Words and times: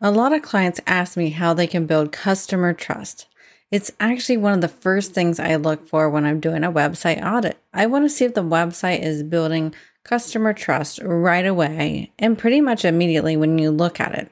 A 0.00 0.12
lot 0.12 0.32
of 0.32 0.42
clients 0.42 0.80
ask 0.86 1.16
me 1.16 1.30
how 1.30 1.54
they 1.54 1.66
can 1.66 1.84
build 1.84 2.12
customer 2.12 2.72
trust. 2.72 3.26
It's 3.72 3.90
actually 3.98 4.36
one 4.36 4.52
of 4.52 4.60
the 4.60 4.68
first 4.68 5.12
things 5.12 5.40
I 5.40 5.56
look 5.56 5.88
for 5.88 6.08
when 6.08 6.24
I'm 6.24 6.38
doing 6.38 6.62
a 6.62 6.70
website 6.70 7.20
audit. 7.20 7.58
I 7.74 7.86
want 7.86 8.04
to 8.04 8.08
see 8.08 8.24
if 8.24 8.34
the 8.34 8.44
website 8.44 9.02
is 9.02 9.24
building 9.24 9.74
customer 10.04 10.52
trust 10.52 11.00
right 11.02 11.44
away 11.44 12.12
and 12.16 12.38
pretty 12.38 12.60
much 12.60 12.84
immediately 12.84 13.36
when 13.36 13.58
you 13.58 13.72
look 13.72 13.98
at 13.98 14.14
it. 14.14 14.30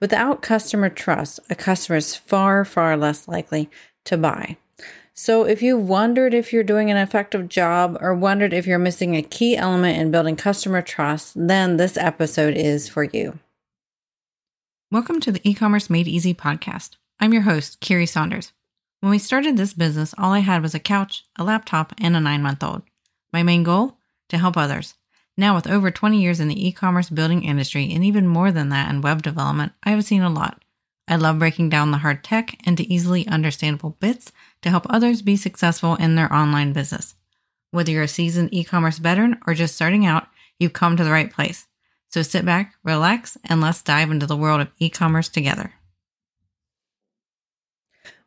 Without 0.00 0.42
customer 0.42 0.88
trust, 0.88 1.38
a 1.48 1.54
customer 1.54 1.98
is 1.98 2.16
far, 2.16 2.64
far 2.64 2.96
less 2.96 3.28
likely 3.28 3.70
to 4.06 4.18
buy. 4.18 4.56
So, 5.14 5.44
if 5.44 5.62
you 5.62 5.76
wondered 5.76 6.34
if 6.34 6.52
you're 6.52 6.64
doing 6.64 6.90
an 6.90 6.96
effective 6.96 7.48
job 7.48 7.96
or 8.00 8.12
wondered 8.14 8.52
if 8.52 8.66
you're 8.66 8.78
missing 8.78 9.14
a 9.14 9.22
key 9.22 9.56
element 9.56 9.98
in 9.98 10.10
building 10.10 10.34
customer 10.34 10.82
trust, 10.82 11.34
then 11.36 11.76
this 11.76 11.96
episode 11.96 12.56
is 12.56 12.88
for 12.88 13.04
you. 13.04 13.38
Welcome 14.92 15.20
to 15.20 15.30
the 15.30 15.48
e-commerce 15.48 15.88
made 15.88 16.08
easy 16.08 16.34
podcast. 16.34 16.96
I'm 17.20 17.32
your 17.32 17.42
host, 17.42 17.78
Kiri 17.78 18.06
Saunders. 18.06 18.50
When 18.98 19.10
we 19.10 19.20
started 19.20 19.56
this 19.56 19.72
business, 19.72 20.16
all 20.18 20.32
I 20.32 20.40
had 20.40 20.62
was 20.62 20.74
a 20.74 20.80
couch, 20.80 21.22
a 21.36 21.44
laptop, 21.44 21.92
and 21.98 22.16
a 22.16 22.18
9-month-old. 22.18 22.82
My 23.32 23.44
main 23.44 23.62
goal? 23.62 23.98
To 24.30 24.38
help 24.38 24.56
others. 24.56 24.94
Now, 25.36 25.54
with 25.54 25.68
over 25.68 25.92
20 25.92 26.20
years 26.20 26.40
in 26.40 26.48
the 26.48 26.66
e-commerce 26.66 27.08
building 27.08 27.44
industry 27.44 27.92
and 27.92 28.04
even 28.04 28.26
more 28.26 28.50
than 28.50 28.70
that 28.70 28.90
in 28.90 29.00
web 29.00 29.22
development, 29.22 29.74
I 29.84 29.90
have 29.90 30.04
seen 30.04 30.22
a 30.22 30.28
lot. 30.28 30.60
I 31.06 31.14
love 31.14 31.38
breaking 31.38 31.68
down 31.68 31.92
the 31.92 31.98
hard 31.98 32.24
tech 32.24 32.58
into 32.66 32.92
easily 32.92 33.28
understandable 33.28 33.96
bits 34.00 34.32
to 34.62 34.70
help 34.70 34.86
others 34.90 35.22
be 35.22 35.36
successful 35.36 35.94
in 35.94 36.16
their 36.16 36.32
online 36.34 36.72
business. 36.72 37.14
Whether 37.70 37.92
you're 37.92 38.02
a 38.02 38.08
seasoned 38.08 38.52
e-commerce 38.52 38.98
veteran 38.98 39.38
or 39.46 39.54
just 39.54 39.76
starting 39.76 40.04
out, 40.04 40.26
you've 40.58 40.72
come 40.72 40.96
to 40.96 41.04
the 41.04 41.12
right 41.12 41.32
place. 41.32 41.68
So 42.10 42.22
sit 42.22 42.44
back, 42.44 42.74
relax, 42.82 43.38
and 43.44 43.60
let's 43.60 43.82
dive 43.82 44.10
into 44.10 44.26
the 44.26 44.36
world 44.36 44.60
of 44.60 44.68
e 44.78 44.90
commerce 44.90 45.28
together. 45.28 45.74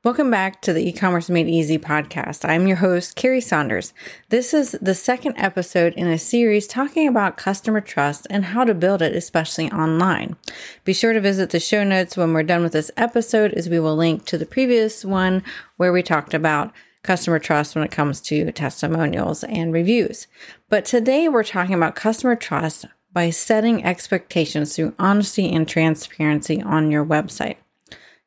Welcome 0.04 0.30
back 0.30 0.62
to 0.64 0.74
the 0.74 0.86
e-commerce 0.86 1.30
made 1.30 1.48
easy 1.48 1.78
podcast. 1.78 2.44
I'm 2.44 2.68
your 2.68 2.76
host, 2.76 3.16
Kiri 3.16 3.40
Saunders. 3.40 3.94
This 4.28 4.54
is 4.54 4.78
the 4.82 4.96
second 4.96 5.36
episode 5.38 5.94
in 5.94 6.08
a 6.08 6.18
series 6.18 6.68
talking 6.68 7.08
about 7.08 7.38
customer 7.38 7.80
trust 7.80 8.28
and 8.30 8.44
how 8.44 8.66
to 8.66 8.74
build 8.74 9.02
it, 9.02 9.16
especially 9.16 9.72
online. 9.72 10.36
Be 10.84 10.92
sure 10.94 11.14
to 11.14 11.22
visit 11.22 11.52
the 11.52 11.60
show 11.62 11.86
notes 11.86 12.18
when 12.18 12.34
we're 12.34 12.44
done 12.44 12.64
with 12.64 12.74
this 12.74 12.92
episode 12.98 13.54
as 13.54 13.70
we 13.70 13.80
will 13.80 13.96
link 13.96 14.26
to 14.26 14.38
the 14.38 14.46
previous 14.46 15.06
one 15.06 15.42
where 15.78 15.94
we 15.94 16.04
talked 16.04 16.34
about 16.34 16.74
customer 17.04 17.40
trust 17.40 17.74
when 17.74 17.86
it 17.86 17.92
comes 17.92 18.20
to 18.20 18.52
testimonials 18.52 19.46
and 19.46 19.72
reviews. 19.72 20.28
But 20.68 20.84
today 20.84 21.30
we're 21.30 21.46
talking 21.46 21.76
about 21.76 21.96
customer 21.96 22.36
trust 22.36 22.88
by 23.14 23.30
setting 23.30 23.86
expectations 23.86 24.76
through 24.76 24.96
honesty 24.98 25.54
and 25.54 25.68
transparency 25.68 26.62
on 26.62 26.92
your 26.92 27.06
website. 27.06 27.58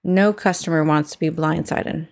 No 0.05 0.33
customer 0.33 0.85
wants 0.85 1.11
to 1.13 1.19
be 1.19 1.31
blindsided. 1.31 2.07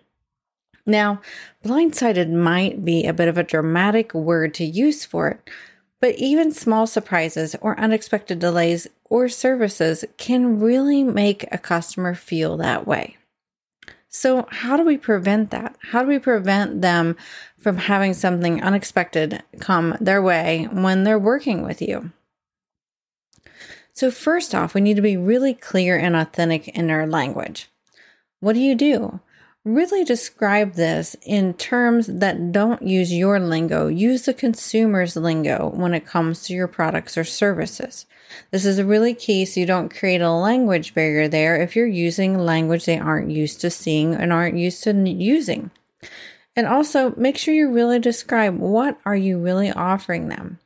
Now, 0.85 1.23
blindsided 1.65 2.31
might 2.31 2.85
be 2.85 3.07
a 3.07 3.13
bit 3.13 3.29
of 3.29 3.39
a 3.39 3.45
dramatic 3.45 4.13
word 4.13 4.53
to 4.55 4.65
use 4.65 5.05
for 5.05 5.29
it, 5.29 5.51
but 6.01 6.17
even 6.17 6.53
small 6.53 6.87
surprises 6.87 7.57
or 7.61 7.79
unexpected 7.79 8.39
delays 8.39 8.89
or 9.05 9.29
services 9.29 10.05
can 10.19 10.61
really 10.61 11.03
make 11.03 11.47
a 11.51 11.59
customer 11.59 12.15
feel 12.15 12.57
that 12.59 12.87
way. 12.87 13.17
So, 14.09 14.47
how 14.51 14.77
do 14.77 14.85
we 14.85 14.97
prevent 14.97 15.51
that? 15.51 15.77
How 15.91 16.03
do 16.03 16.09
we 16.09 16.19
prevent 16.19 16.83
them 16.83 17.17
from 17.59 17.79
having 17.79 18.15
something 18.15 18.63
unexpected 18.63 19.43
come 19.61 19.97
their 20.01 20.23
way 20.23 20.69
when 20.71 21.05
they're 21.05 21.19
working 21.19 21.63
with 21.63 21.81
you? 21.81 22.13
So, 23.95 24.11
first 24.11 24.55
off, 24.55 24.75
we 24.75 24.81
need 24.81 24.97
to 24.97 25.03
be 25.03 25.17
really 25.17 25.55
clear 25.55 25.97
and 25.97 26.17
authentic 26.17 26.67
in 26.69 26.91
our 26.91 27.07
language. 27.07 27.71
What 28.41 28.55
do 28.55 28.61
you 28.61 28.75
do? 28.75 29.21
Really 29.65 30.05
describe 30.05 30.75
this 30.75 31.17
in 31.23 31.55
terms 31.55 32.09
that 32.09 32.53
don't 32.53 32.83
use 32.83 33.13
your 33.13 33.39
lingo. 33.39 33.87
Use 33.87 34.27
the 34.27 34.35
consumer's 34.35 35.17
lingo 35.17 35.71
when 35.71 35.95
it 35.95 36.07
comes 36.07 36.43
to 36.43 36.53
your 36.53 36.67
products 36.67 37.17
or 37.17 37.25
services. 37.25 38.05
This 38.51 38.67
is 38.67 38.83
really 38.83 39.15
key 39.15 39.45
so 39.45 39.61
you 39.61 39.67
don't 39.67 39.95
create 39.95 40.21
a 40.21 40.31
language 40.31 40.93
barrier 40.93 41.29
there 41.29 41.57
if 41.57 41.77
you're 41.77 41.87
using 41.87 42.37
language 42.37 42.85
they 42.85 42.99
aren't 42.99 43.31
used 43.31 43.61
to 43.61 43.71
seeing 43.71 44.15
and 44.15 44.33
aren't 44.33 44.59
used 44.59 44.83
to 44.85 44.93
using. 44.93 45.71
And 46.57 46.67
also 46.67 47.15
make 47.17 47.39
sure 47.39 47.55
you 47.55 47.71
really 47.71 48.01
describe 48.01 48.59
what 48.59 48.99
are 49.07 49.17
you 49.17 49.39
really 49.39 49.71
offering 49.71 50.29
them. 50.29 50.59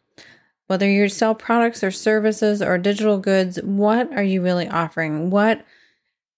Whether 0.68 0.88
you 0.88 1.08
sell 1.08 1.34
products 1.34 1.82
or 1.82 1.90
services 1.90 2.62
or 2.62 2.78
digital 2.78 3.18
goods, 3.18 3.58
what 3.62 4.12
are 4.12 4.22
you 4.22 4.42
really 4.42 4.68
offering? 4.68 5.30
What 5.30 5.64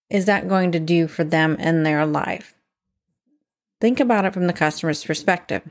is 0.09 0.25
that 0.27 0.49
going 0.49 0.73
to 0.73 0.81
do 0.81 1.09
for 1.09 1.25
them 1.25 1.57
in 1.57 1.83
their 1.83 2.07
life? 2.07 2.55
Think 3.81 3.99
about 3.99 4.25
it 4.25 4.33
from 4.33 4.47
the 4.47 4.53
customer's 4.53 5.05
perspective. 5.05 5.63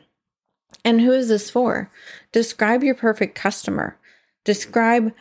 And 0.84 1.00
who 1.00 1.14
is 1.14 1.30
this 1.30 1.50
for? 1.50 1.90
Describe 2.31 2.84
your 2.84 2.96
perfect 2.96 3.34
customer. 3.34 3.98
Describe 4.44 5.14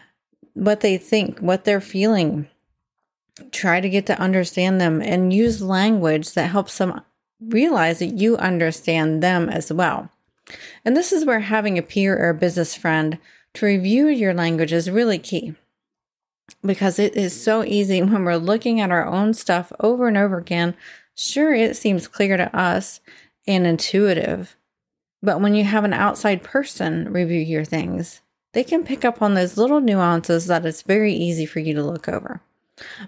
what 0.54 0.80
they 0.80 0.98
think, 0.98 1.38
what 1.38 1.64
they're 1.64 1.80
feeling. 1.80 2.48
Try 3.52 3.80
to 3.80 3.88
get 3.88 4.06
to 4.06 4.20
understand 4.20 4.80
them 4.80 5.00
and 5.00 5.32
use 5.32 5.62
language 5.62 6.32
that 6.32 6.50
helps 6.50 6.76
them 6.78 7.00
realize 7.40 8.00
that 8.00 8.18
you 8.18 8.36
understand 8.36 9.22
them 9.22 9.48
as 9.48 9.72
well. 9.72 10.10
And 10.84 10.96
this 10.96 11.12
is 11.12 11.24
where 11.24 11.40
having 11.40 11.78
a 11.78 11.82
peer 11.82 12.16
or 12.16 12.30
a 12.30 12.34
business 12.34 12.74
friend 12.74 13.18
to 13.54 13.66
review 13.66 14.06
your 14.06 14.34
language 14.34 14.72
is 14.72 14.90
really 14.90 15.18
key 15.18 15.54
because 16.62 16.98
it 16.98 17.16
is 17.16 17.40
so 17.40 17.64
easy 17.64 18.02
when 18.02 18.24
we're 18.24 18.36
looking 18.36 18.80
at 18.80 18.90
our 18.90 19.06
own 19.06 19.34
stuff 19.34 19.72
over 19.80 20.08
and 20.08 20.16
over 20.16 20.38
again. 20.38 20.74
Sure, 21.14 21.52
it 21.52 21.76
seems 21.76 22.08
clear 22.08 22.36
to 22.36 22.54
us 22.56 23.00
and 23.46 23.66
intuitive, 23.66 24.56
but 25.22 25.40
when 25.40 25.54
you 25.54 25.64
have 25.64 25.84
an 25.84 25.92
outside 25.92 26.42
person 26.44 27.12
review 27.12 27.40
your 27.40 27.64
things, 27.64 28.20
they 28.52 28.62
can 28.62 28.84
pick 28.84 29.04
up 29.04 29.20
on 29.20 29.34
those 29.34 29.56
little 29.56 29.80
nuances 29.80 30.46
that 30.46 30.64
it's 30.64 30.82
very 30.82 31.12
easy 31.12 31.44
for 31.44 31.58
you 31.58 31.74
to 31.74 31.82
look 31.82 32.08
over. 32.08 32.40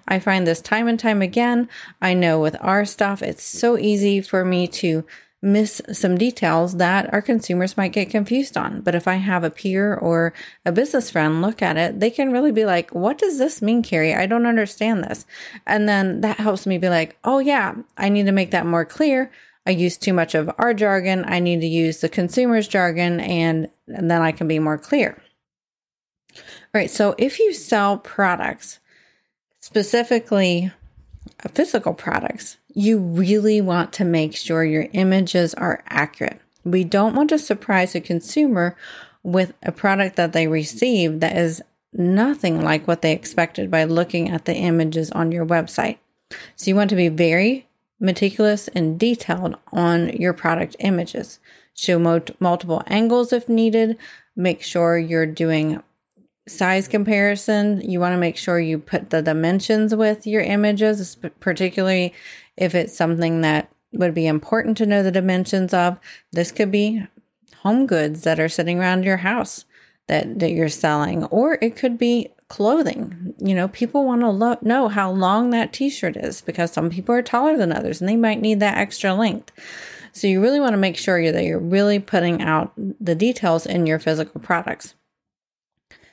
I 0.08 0.18
find 0.18 0.46
this 0.46 0.60
time 0.60 0.88
and 0.88 0.98
time 0.98 1.22
again. 1.22 1.68
I 2.02 2.14
know 2.14 2.40
with 2.40 2.56
our 2.60 2.84
stuff, 2.84 3.22
it's 3.22 3.44
so 3.44 3.78
easy 3.78 4.20
for 4.20 4.44
me 4.44 4.66
to 4.68 5.04
miss 5.42 5.80
some 5.92 6.18
details 6.18 6.76
that 6.76 7.12
our 7.14 7.22
consumers 7.22 7.76
might 7.76 7.92
get 7.92 8.10
confused 8.10 8.56
on. 8.56 8.82
But 8.82 8.94
if 8.94 9.08
I 9.08 9.14
have 9.14 9.42
a 9.42 9.50
peer 9.50 9.94
or 9.94 10.34
a 10.66 10.72
business 10.72 11.10
friend 11.10 11.40
look 11.40 11.62
at 11.62 11.78
it, 11.78 11.98
they 11.98 12.10
can 12.10 12.30
really 12.30 12.52
be 12.52 12.66
like, 12.66 12.94
what 12.94 13.16
does 13.16 13.38
this 13.38 13.62
mean, 13.62 13.82
Kiri? 13.82 14.14
I 14.14 14.26
don't 14.26 14.46
understand 14.46 15.02
this. 15.02 15.24
And 15.66 15.88
then 15.88 16.20
that 16.20 16.38
helps 16.38 16.66
me 16.66 16.76
be 16.76 16.90
like, 16.90 17.16
oh, 17.24 17.38
yeah, 17.38 17.74
I 17.96 18.10
need 18.10 18.26
to 18.26 18.32
make 18.32 18.50
that 18.50 18.66
more 18.66 18.84
clear. 18.84 19.30
I 19.66 19.70
use 19.70 19.96
too 19.96 20.12
much 20.12 20.34
of 20.34 20.50
our 20.58 20.74
jargon. 20.74 21.24
I 21.26 21.38
need 21.38 21.60
to 21.60 21.66
use 21.66 22.00
the 22.00 22.08
consumer's 22.08 22.68
jargon, 22.68 23.20
and, 23.20 23.68
and 23.88 24.10
then 24.10 24.22
I 24.22 24.32
can 24.32 24.48
be 24.48 24.58
more 24.58 24.78
clear. 24.78 25.16
All 26.36 26.42
right. 26.74 26.90
So 26.90 27.14
if 27.18 27.38
you 27.38 27.52
sell 27.52 27.98
products, 27.98 28.78
specifically 29.60 30.72
Uh, 31.44 31.48
physical 31.48 31.94
products, 31.94 32.58
you 32.74 32.98
really 32.98 33.60
want 33.60 33.92
to 33.94 34.04
make 34.04 34.36
sure 34.36 34.64
your 34.64 34.88
images 34.92 35.54
are 35.54 35.82
accurate. 35.88 36.41
We 36.64 36.84
don't 36.84 37.14
want 37.14 37.30
to 37.30 37.38
surprise 37.38 37.94
a 37.94 38.00
consumer 38.00 38.76
with 39.22 39.52
a 39.62 39.72
product 39.72 40.16
that 40.16 40.32
they 40.32 40.46
receive 40.46 41.20
that 41.20 41.36
is 41.36 41.62
nothing 41.92 42.62
like 42.62 42.86
what 42.86 43.02
they 43.02 43.12
expected 43.12 43.70
by 43.70 43.84
looking 43.84 44.30
at 44.30 44.44
the 44.44 44.54
images 44.54 45.10
on 45.10 45.32
your 45.32 45.44
website. 45.44 45.98
So 46.56 46.70
you 46.70 46.76
want 46.76 46.90
to 46.90 46.96
be 46.96 47.08
very 47.08 47.66
meticulous 47.98 48.69
and 48.69 48.98
detailed 48.98 49.56
on 49.72 50.08
your 50.10 50.32
product 50.32 50.76
images. 50.78 51.38
Show 51.74 51.98
multiple 51.98 52.82
angles 52.86 53.32
if 53.32 53.48
needed. 53.48 53.96
Make 54.36 54.62
sure 54.62 54.98
you're 54.98 55.26
doing 55.26 55.82
size 56.50 56.88
comparison, 56.88 57.81
you 57.81 58.00
want 58.00 58.12
to 58.12 58.19
make 58.19 58.37
sure 58.37 58.59
you 58.59 58.78
put 58.78 59.11
the 59.11 59.22
dimensions 59.22 59.94
with 59.94 60.26
your 60.26 60.43
images, 60.43 61.17
particularly 61.41 62.12
if 62.56 62.75
it's 62.75 62.97
something 62.97 63.41
that 63.41 63.70
would 63.93 64.14
be 64.14 64.26
important 64.26 64.76
to 64.79 64.87
know 64.87 65.02
the 65.02 65.11
dimensions 65.11 65.75
of. 65.75 65.99
This 66.32 66.52
could 66.52 66.70
be 66.70 67.06
home 67.58 67.87
goods 67.87 68.23
that 68.23 68.41
are 68.41 68.49
sitting 68.49 68.79
around 68.79 69.05
your 69.05 69.19
house 69.19 69.64
that, 70.06 70.38
that 70.38 70.52
you're 70.52 70.69
selling, 70.69 71.25
or 71.26 71.58
it 71.61 71.76
could 71.76 71.99
be 71.99 72.29
clothing. 72.49 73.35
You 73.38 73.55
know, 73.55 73.69
people 73.69 74.05
want 74.05 74.23
to 74.23 74.29
lo- 74.29 74.58
know 74.61 74.88
how 74.88 75.11
long 75.11 75.50
that 75.50 75.73
t 75.73 75.88
shirt 75.88 76.17
is 76.17 76.41
because 76.41 76.73
some 76.73 76.91
people 76.91 77.14
are 77.14 77.23
taller 77.23 77.56
than 77.56 77.73
others 77.73 78.00
and 78.00 78.08
they 78.08 78.17
might 78.17 78.41
need 78.41 78.61
that 78.61 78.76
extra 78.76 79.14
length. 79.14 79.53
So, 80.12 80.26
you 80.26 80.43
really 80.43 80.58
want 80.58 80.73
to 80.73 80.79
make 80.79 80.96
sure 80.96 81.31
that 81.31 81.44
you're 81.44 81.61
really 81.61 82.00
putting 82.00 82.43
out 82.43 82.73
the 82.76 83.14
details 83.14 83.64
in 83.67 83.87
your 83.87 84.00
physical 84.00 84.41
products. 84.41 84.94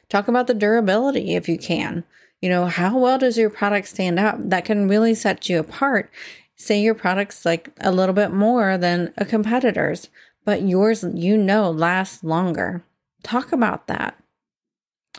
Talk 0.09 0.27
about 0.27 0.47
the 0.47 0.53
durability 0.53 1.35
if 1.35 1.49
you 1.49 1.57
can. 1.57 2.03
You 2.41 2.49
know, 2.49 2.67
how 2.67 2.97
well 2.97 3.17
does 3.17 3.37
your 3.37 3.49
product 3.49 3.87
stand 3.87 4.19
up? 4.19 4.37
That 4.39 4.65
can 4.65 4.87
really 4.87 5.15
set 5.15 5.49
you 5.49 5.59
apart. 5.59 6.11
Say 6.55 6.81
your 6.81 6.95
product's 6.95 7.45
like 7.45 7.69
a 7.81 7.91
little 7.91 8.13
bit 8.13 8.31
more 8.31 8.77
than 8.77 9.13
a 9.17 9.25
competitor's, 9.25 10.09
but 10.45 10.61
yours, 10.61 11.03
you 11.13 11.37
know, 11.37 11.69
lasts 11.69 12.23
longer. 12.23 12.83
Talk 13.23 13.51
about 13.51 13.87
that. 13.87 14.17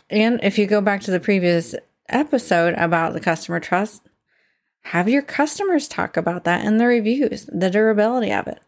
And 0.09 0.41
if 0.43 0.59
you 0.59 0.67
go 0.67 0.81
back 0.81 1.01
to 1.03 1.11
the 1.11 1.21
previous 1.21 1.75
episode 2.09 2.75
about 2.75 3.13
the 3.13 3.21
customer 3.21 3.61
trust, 3.61 4.09
have 4.83 5.09
your 5.09 5.23
customers 5.23 5.87
talk 5.87 6.17
about 6.17 6.45
that 6.45 6.65
in 6.65 6.79
the 6.79 6.87
reviews, 6.87 7.47
the 7.53 7.71
durability 7.71 8.33
of 8.33 8.47
it. 8.47 8.61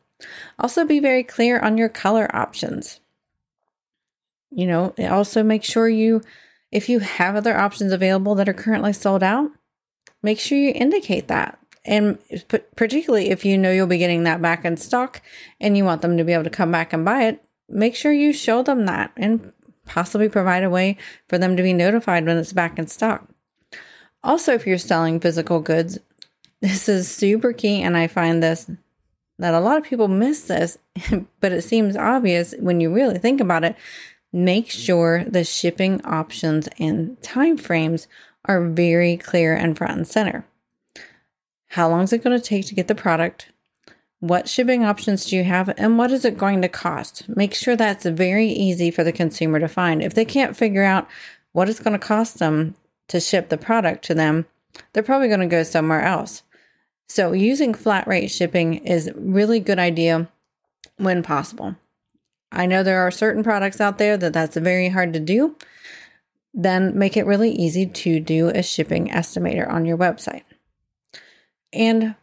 Also, 0.58 0.84
be 0.84 1.00
very 1.00 1.22
clear 1.22 1.58
on 1.58 1.78
your 1.78 1.88
color 1.88 2.28
options. 2.36 3.00
You 4.50 4.66
know, 4.66 4.94
also 5.08 5.42
make 5.42 5.64
sure 5.64 5.88
you, 5.88 6.22
if 6.72 6.88
you 6.88 6.98
have 6.98 7.36
other 7.36 7.56
options 7.56 7.92
available 7.92 8.34
that 8.36 8.48
are 8.48 8.54
currently 8.54 8.92
sold 8.92 9.22
out, 9.22 9.50
make 10.22 10.40
sure 10.40 10.58
you 10.58 10.72
indicate 10.74 11.28
that. 11.28 11.58
And 11.84 12.18
particularly 12.76 13.30
if 13.30 13.44
you 13.44 13.56
know 13.56 13.72
you'll 13.72 13.86
be 13.86 13.98
getting 13.98 14.24
that 14.24 14.42
back 14.42 14.64
in 14.64 14.76
stock 14.76 15.22
and 15.60 15.76
you 15.76 15.84
want 15.84 16.02
them 16.02 16.16
to 16.18 16.24
be 16.24 16.32
able 16.32 16.44
to 16.44 16.50
come 16.50 16.70
back 16.70 16.92
and 16.92 17.04
buy 17.04 17.24
it, 17.24 17.42
make 17.68 17.94
sure 17.94 18.12
you 18.12 18.32
show 18.32 18.62
them 18.62 18.86
that 18.86 19.12
and 19.16 19.52
possibly 19.86 20.28
provide 20.28 20.62
a 20.62 20.70
way 20.70 20.96
for 21.28 21.38
them 21.38 21.56
to 21.56 21.62
be 21.62 21.72
notified 21.72 22.26
when 22.26 22.36
it's 22.36 22.52
back 22.52 22.78
in 22.78 22.86
stock. 22.86 23.28
Also, 24.22 24.52
if 24.52 24.66
you're 24.66 24.78
selling 24.78 25.18
physical 25.20 25.60
goods, 25.60 25.98
this 26.60 26.88
is 26.88 27.10
super 27.10 27.52
key. 27.52 27.82
And 27.82 27.96
I 27.96 28.06
find 28.06 28.42
this 28.42 28.70
that 29.38 29.54
a 29.54 29.60
lot 29.60 29.78
of 29.78 29.84
people 29.84 30.06
miss 30.06 30.42
this, 30.42 30.76
but 31.40 31.52
it 31.52 31.62
seems 31.62 31.96
obvious 31.96 32.54
when 32.58 32.80
you 32.80 32.92
really 32.92 33.18
think 33.18 33.40
about 33.40 33.64
it. 33.64 33.74
Make 34.32 34.70
sure 34.70 35.24
the 35.24 35.44
shipping 35.44 36.04
options 36.04 36.68
and 36.78 37.20
timeframes 37.20 38.06
are 38.44 38.64
very 38.64 39.16
clear 39.16 39.54
and 39.54 39.76
front 39.76 39.96
and 39.96 40.06
center. 40.06 40.46
How 41.68 41.88
long 41.88 42.02
is 42.02 42.12
it 42.12 42.22
going 42.22 42.38
to 42.38 42.44
take 42.44 42.66
to 42.66 42.74
get 42.74 42.88
the 42.88 42.94
product? 42.94 43.52
What 44.20 44.48
shipping 44.48 44.84
options 44.84 45.24
do 45.24 45.36
you 45.36 45.44
have 45.44 45.72
and 45.78 45.96
what 45.96 46.10
is 46.12 46.24
it 46.24 46.36
going 46.36 46.62
to 46.62 46.68
cost? 46.68 47.28
Make 47.28 47.54
sure 47.54 47.74
that's 47.74 48.04
very 48.04 48.48
easy 48.48 48.90
for 48.90 49.02
the 49.02 49.12
consumer 49.12 49.58
to 49.58 49.68
find. 49.68 50.02
If 50.02 50.14
they 50.14 50.24
can't 50.24 50.56
figure 50.56 50.84
out 50.84 51.08
what 51.52 51.68
it's 51.68 51.80
going 51.80 51.98
to 51.98 52.06
cost 52.06 52.38
them 52.38 52.74
to 53.08 53.18
ship 53.18 53.48
the 53.48 53.56
product 53.56 54.04
to 54.04 54.14
them, 54.14 54.46
they're 54.92 55.02
probably 55.02 55.28
going 55.28 55.40
to 55.40 55.46
go 55.46 55.62
somewhere 55.62 56.02
else. 56.02 56.42
So 57.08 57.32
using 57.32 57.74
flat 57.74 58.06
rate 58.06 58.30
shipping 58.30 58.74
is 58.86 59.10
really 59.16 59.58
good 59.58 59.78
idea 59.78 60.28
when 60.96 61.22
possible. 61.22 61.76
I 62.52 62.66
know 62.66 62.82
there 62.82 63.00
are 63.00 63.10
certain 63.10 63.42
products 63.42 63.80
out 63.80 63.98
there 63.98 64.16
that 64.16 64.32
that's 64.32 64.56
very 64.56 64.88
hard 64.88 65.12
to 65.12 65.20
do. 65.20 65.56
Then 66.52 66.98
make 66.98 67.16
it 67.16 67.26
really 67.26 67.52
easy 67.52 67.86
to 67.86 68.18
do 68.18 68.48
a 68.48 68.62
shipping 68.62 69.08
estimator 69.08 69.70
on 69.70 69.84
your 69.84 69.96
website. 69.96 70.42
And 71.72 72.16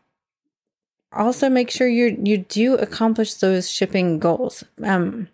also 1.13 1.49
make 1.49 1.71
sure 1.71 1.87
you 1.87 2.19
you 2.23 2.39
do 2.39 2.75
accomplish 2.75 3.35
those 3.35 3.69
shipping 3.69 4.19
goals. 4.19 4.63
Um, 4.83 5.29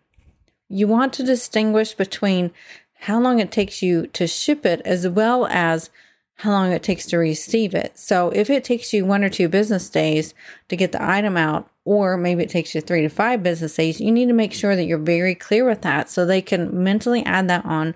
you 0.69 0.87
want 0.87 1.13
to 1.13 1.23
distinguish 1.23 1.93
between 1.93 2.51
how 2.93 3.19
long 3.19 3.39
it 3.39 3.51
takes 3.51 3.81
you 3.81 4.07
to 4.07 4.27
ship 4.27 4.65
it 4.65 4.81
as 4.85 5.07
well 5.07 5.45
as 5.47 5.89
how 6.37 6.51
long 6.51 6.71
it 6.71 6.83
takes 6.83 7.05
to 7.07 7.17
receive 7.17 7.73
it. 7.73 7.97
So 7.97 8.29
if 8.31 8.49
it 8.49 8.63
takes 8.63 8.93
you 8.93 9.05
one 9.05 9.23
or 9.23 9.29
two 9.29 9.47
business 9.47 9.89
days 9.89 10.33
to 10.69 10.75
get 10.75 10.91
the 10.91 11.03
item 11.03 11.37
out, 11.37 11.69
or 11.85 12.17
maybe 12.17 12.43
it 12.43 12.49
takes 12.49 12.73
you 12.73 12.81
three 12.81 13.01
to 13.01 13.09
five 13.09 13.43
business 13.43 13.75
days, 13.75 14.01
you 14.01 14.11
need 14.11 14.27
to 14.27 14.33
make 14.33 14.53
sure 14.53 14.75
that 14.75 14.85
you're 14.85 14.97
very 14.97 15.35
clear 15.35 15.65
with 15.65 15.81
that 15.81 16.09
so 16.09 16.25
they 16.25 16.41
can 16.41 16.83
mentally 16.83 17.23
add 17.25 17.47
that 17.49 17.65
on 17.65 17.93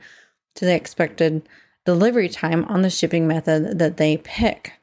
to 0.56 0.66
the 0.66 0.76
expected 0.76 1.48
delivery 1.86 2.30
time 2.30 2.66
on 2.66 2.82
the 2.82 2.90
shipping 2.90 3.28
method 3.28 3.80
that 3.80 3.98
they 3.98 4.18
pick. 4.18 4.74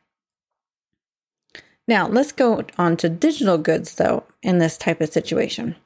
Now, 1.86 2.08
let's 2.08 2.32
go 2.32 2.64
on 2.78 2.96
to 2.98 3.08
digital 3.08 3.58
goods 3.58 3.94
though 3.94 4.24
in 4.42 4.58
this 4.58 4.78
type 4.78 5.00
of 5.00 5.12
situation. 5.12 5.76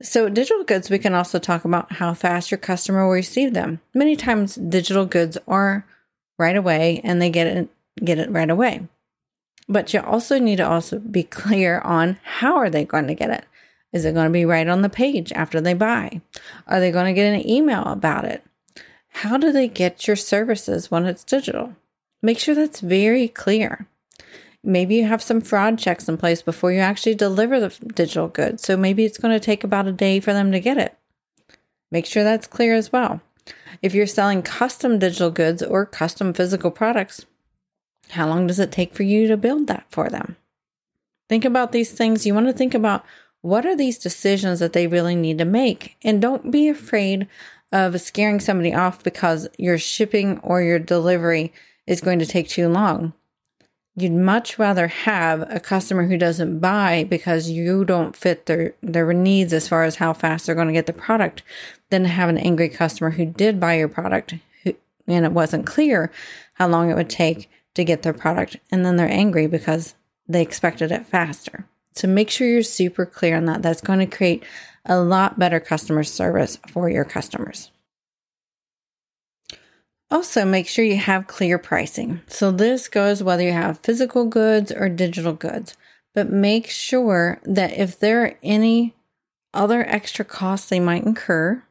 So, 0.00 0.28
digital 0.28 0.62
goods, 0.62 0.90
we 0.90 0.98
can 0.98 1.14
also 1.14 1.38
talk 1.40 1.64
about 1.64 1.94
how 1.94 2.14
fast 2.14 2.50
your 2.50 2.58
customer 2.58 3.04
will 3.04 3.14
receive 3.14 3.52
them. 3.52 3.80
Many 3.94 4.14
times, 4.14 4.54
digital 4.54 5.06
goods 5.06 5.38
are 5.48 5.84
right 6.38 6.56
away 6.56 7.00
and 7.04 7.20
they 7.20 7.30
get 7.30 7.46
it 7.46 7.68
get 8.04 8.18
it 8.18 8.30
right 8.30 8.50
away. 8.50 8.86
But 9.68 9.92
you 9.92 10.00
also 10.00 10.38
need 10.38 10.56
to 10.56 10.68
also 10.68 10.98
be 10.98 11.22
clear 11.24 11.80
on 11.80 12.18
how 12.22 12.56
are 12.56 12.70
they 12.70 12.84
going 12.84 13.06
to 13.08 13.14
get 13.14 13.30
it? 13.30 13.44
Is 13.92 14.04
it 14.04 14.14
going 14.14 14.26
to 14.26 14.32
be 14.32 14.44
right 14.44 14.68
on 14.68 14.82
the 14.82 14.88
page 14.88 15.32
after 15.32 15.60
they 15.60 15.74
buy? 15.74 16.20
Are 16.66 16.80
they 16.80 16.90
going 16.90 17.06
to 17.06 17.12
get 17.12 17.32
an 17.32 17.48
email 17.48 17.82
about 17.84 18.24
it? 18.24 18.44
How 19.08 19.36
do 19.36 19.50
they 19.50 19.68
get 19.68 20.06
your 20.06 20.16
services 20.16 20.90
when 20.90 21.06
it's 21.06 21.24
digital? 21.24 21.74
Make 22.22 22.38
sure 22.38 22.54
that's 22.54 22.80
very 22.80 23.28
clear. 23.28 23.86
Maybe 24.62 24.96
you 24.96 25.06
have 25.06 25.22
some 25.22 25.40
fraud 25.40 25.78
checks 25.78 26.08
in 26.08 26.16
place 26.16 26.42
before 26.42 26.72
you 26.72 26.80
actually 26.80 27.14
deliver 27.14 27.60
the 27.60 27.68
digital 27.94 28.28
goods. 28.28 28.62
So 28.62 28.76
maybe 28.76 29.04
it's 29.04 29.18
going 29.18 29.32
to 29.32 29.44
take 29.44 29.64
about 29.64 29.86
a 29.86 29.92
day 29.92 30.20
for 30.20 30.32
them 30.32 30.52
to 30.52 30.60
get 30.60 30.78
it. 30.78 30.96
Make 31.90 32.06
sure 32.06 32.24
that's 32.24 32.46
clear 32.46 32.74
as 32.74 32.92
well. 32.92 33.20
If 33.82 33.94
you're 33.94 34.06
selling 34.06 34.42
custom 34.42 34.98
digital 34.98 35.30
goods 35.30 35.62
or 35.62 35.86
custom 35.86 36.32
physical 36.32 36.70
products, 36.70 37.26
how 38.10 38.26
long 38.28 38.46
does 38.46 38.58
it 38.58 38.72
take 38.72 38.94
for 38.94 39.02
you 39.02 39.28
to 39.28 39.36
build 39.36 39.66
that 39.66 39.86
for 39.90 40.08
them? 40.08 40.36
Think 41.28 41.44
about 41.44 41.72
these 41.72 41.92
things. 41.92 42.26
You 42.26 42.34
want 42.34 42.46
to 42.46 42.52
think 42.52 42.74
about 42.74 43.04
what 43.42 43.66
are 43.66 43.76
these 43.76 43.98
decisions 43.98 44.60
that 44.60 44.72
they 44.72 44.86
really 44.86 45.14
need 45.14 45.38
to 45.38 45.44
make? 45.44 45.96
And 46.02 46.20
don't 46.20 46.50
be 46.50 46.68
afraid 46.68 47.28
of 47.70 48.00
scaring 48.00 48.40
somebody 48.40 48.74
off 48.74 49.04
because 49.04 49.48
your 49.58 49.78
shipping 49.78 50.38
or 50.40 50.62
your 50.62 50.78
delivery 50.78 51.52
is 51.86 52.00
going 52.00 52.18
to 52.18 52.26
take 52.26 52.48
too 52.48 52.68
long. 52.68 53.12
You'd 54.00 54.12
much 54.12 54.58
rather 54.58 54.86
have 54.86 55.42
a 55.50 55.58
customer 55.58 56.06
who 56.06 56.16
doesn't 56.16 56.60
buy 56.60 57.04
because 57.08 57.50
you 57.50 57.84
don't 57.84 58.14
fit 58.14 58.46
their, 58.46 58.74
their 58.80 59.12
needs 59.12 59.52
as 59.52 59.66
far 59.66 59.82
as 59.82 59.96
how 59.96 60.12
fast 60.12 60.46
they're 60.46 60.54
going 60.54 60.68
to 60.68 60.72
get 60.72 60.86
the 60.86 60.92
product 60.92 61.42
than 61.90 62.04
have 62.04 62.28
an 62.28 62.38
angry 62.38 62.68
customer 62.68 63.10
who 63.10 63.24
did 63.24 63.58
buy 63.58 63.74
your 63.74 63.88
product 63.88 64.34
who, 64.62 64.74
and 65.08 65.24
it 65.24 65.32
wasn't 65.32 65.66
clear 65.66 66.12
how 66.54 66.68
long 66.68 66.90
it 66.90 66.94
would 66.94 67.10
take 67.10 67.50
to 67.74 67.82
get 67.82 68.02
their 68.02 68.12
product. 68.12 68.58
And 68.70 68.84
then 68.84 68.96
they're 68.96 69.10
angry 69.10 69.48
because 69.48 69.96
they 70.28 70.42
expected 70.42 70.92
it 70.92 71.06
faster. 71.06 71.66
So 71.94 72.06
make 72.06 72.30
sure 72.30 72.46
you're 72.46 72.62
super 72.62 73.04
clear 73.04 73.36
on 73.36 73.46
that. 73.46 73.62
That's 73.62 73.80
going 73.80 73.98
to 73.98 74.16
create 74.16 74.44
a 74.84 75.00
lot 75.00 75.38
better 75.38 75.58
customer 75.58 76.04
service 76.04 76.58
for 76.68 76.88
your 76.88 77.04
customers. 77.04 77.72
Also, 80.10 80.44
make 80.44 80.66
sure 80.66 80.84
you 80.84 80.96
have 80.96 81.26
clear 81.26 81.58
pricing. 81.58 82.22
So, 82.28 82.50
this 82.50 82.88
goes 82.88 83.22
whether 83.22 83.42
you 83.42 83.52
have 83.52 83.80
physical 83.80 84.24
goods 84.24 84.72
or 84.72 84.88
digital 84.88 85.34
goods, 85.34 85.76
but 86.14 86.30
make 86.30 86.68
sure 86.68 87.40
that 87.44 87.76
if 87.76 87.98
there 87.98 88.24
are 88.24 88.34
any 88.42 88.94
other 89.52 89.84
extra 89.86 90.24
costs 90.24 90.68
they 90.68 90.80
might 90.80 91.04
incur, 91.04 91.62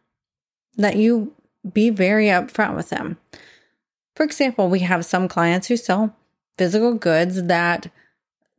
that 0.76 0.98
you 0.98 1.34
be 1.74 1.90
very 1.90 2.28
upfront 2.28 2.76
with 2.76 2.90
them. 2.90 3.18
For 4.16 4.24
example, 4.24 4.70
we 4.70 4.80
have 4.80 5.06
some 5.06 5.28
clients 5.28 5.68
who 5.68 5.78
sell 5.78 6.16
physical 6.58 6.94
goods 6.94 7.44
that 7.44 7.90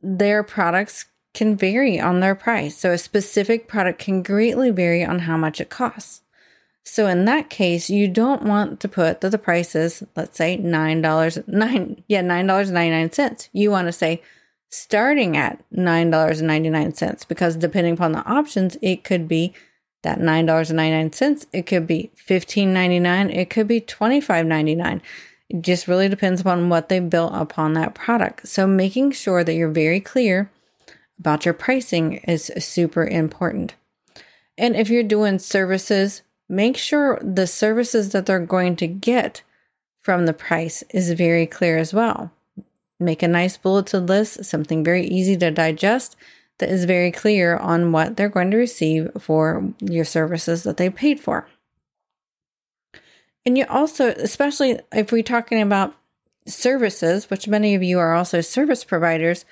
their 0.02 0.42
products 0.42 1.06
can 1.34 1.56
vary 1.56 2.00
on 2.00 2.18
their 2.18 2.34
price. 2.34 2.76
So, 2.76 2.90
a 2.90 2.98
specific 2.98 3.68
product 3.68 4.00
can 4.00 4.24
greatly 4.24 4.70
vary 4.70 5.04
on 5.04 5.20
how 5.20 5.36
much 5.36 5.60
it 5.60 5.70
costs. 5.70 6.22
So 6.88 7.06
in 7.06 7.26
that 7.26 7.50
case, 7.50 7.90
you 7.90 8.08
don't 8.08 8.44
want 8.44 8.80
to 8.80 8.88
put 8.88 9.20
that 9.20 9.30
the 9.30 9.38
price 9.38 9.74
is, 9.74 10.02
let's 10.16 10.38
say 10.38 10.56
nine 10.56 11.02
dollars 11.02 11.38
nine 11.46 12.02
yeah, 12.08 12.22
nine 12.22 12.46
dollars 12.46 12.70
ninety 12.70 12.90
nine 12.90 13.12
cents. 13.12 13.50
You 13.52 13.70
want 13.70 13.88
to 13.88 13.92
say 13.92 14.22
starting 14.70 15.36
at 15.36 15.62
nine 15.70 16.10
dollars 16.10 16.40
and 16.40 16.48
ninety 16.48 16.70
nine 16.70 16.94
cents 16.94 17.24
because 17.24 17.56
depending 17.56 17.92
upon 17.92 18.12
the 18.12 18.24
options, 18.24 18.78
it 18.80 19.04
could 19.04 19.28
be 19.28 19.52
that 20.02 20.18
nine 20.18 20.46
dollars 20.46 20.70
and 20.70 20.78
ninety 20.78 20.96
nine 20.96 21.12
cents, 21.12 21.46
it 21.52 21.66
could 21.66 21.86
be 21.86 22.10
fifteen 22.14 22.72
ninety 22.72 23.00
nine, 23.00 23.28
it 23.30 23.50
could 23.50 23.68
be 23.68 23.80
twenty 23.80 24.20
five 24.20 24.46
ninety 24.46 24.74
nine. 24.74 25.02
It 25.50 25.60
just 25.62 25.88
really 25.88 26.08
depends 26.08 26.40
upon 26.40 26.70
what 26.70 26.88
they 26.88 27.00
built 27.00 27.32
upon 27.34 27.74
that 27.74 27.94
product. 27.94 28.48
So 28.48 28.66
making 28.66 29.12
sure 29.12 29.44
that 29.44 29.54
you're 29.54 29.70
very 29.70 30.00
clear 30.00 30.50
about 31.18 31.44
your 31.44 31.54
pricing 31.54 32.14
is 32.28 32.50
super 32.58 33.06
important. 33.06 33.74
And 34.56 34.74
if 34.74 34.88
you're 34.88 35.02
doing 35.02 35.38
services, 35.38 36.22
make 36.48 36.76
sure 36.76 37.18
the 37.22 37.46
services 37.46 38.10
that 38.10 38.26
they're 38.26 38.38
going 38.38 38.76
to 38.76 38.86
get 38.86 39.42
from 40.02 40.26
the 40.26 40.32
price 40.32 40.82
is 40.90 41.12
very 41.12 41.46
clear 41.46 41.76
as 41.76 41.92
well. 41.92 42.30
Make 42.98 43.22
a 43.22 43.28
nice 43.28 43.56
bulleted 43.56 44.08
list, 44.08 44.44
something 44.44 44.82
very 44.82 45.06
easy 45.06 45.36
to 45.36 45.50
digest 45.50 46.16
that 46.58 46.68
is 46.70 46.84
very 46.84 47.12
clear 47.12 47.56
on 47.56 47.92
what 47.92 48.16
they're 48.16 48.28
going 48.28 48.50
to 48.50 48.56
receive 48.56 49.10
for 49.18 49.72
your 49.80 50.04
services 50.04 50.62
that 50.64 50.76
they 50.76 50.90
paid 50.90 51.20
for. 51.20 51.46
And 53.46 53.56
you 53.56 53.64
also, 53.68 54.08
especially 54.08 54.80
if 54.92 55.12
we're 55.12 55.22
talking 55.22 55.62
about 55.62 55.94
services, 56.46 57.30
which 57.30 57.48
many 57.48 57.74
of 57.74 57.82
you 57.82 57.98
are 57.98 58.14
also 58.14 58.40
service 58.40 58.84
providers, 58.84 59.44